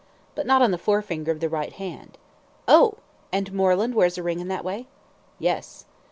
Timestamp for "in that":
4.39-4.65